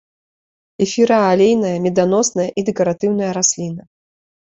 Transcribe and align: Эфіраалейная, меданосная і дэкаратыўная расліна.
Эфіраалейная, 0.85 1.75
меданосная 1.85 2.49
і 2.49 2.61
дэкаратыўная 2.73 3.31
расліна. 3.43 3.83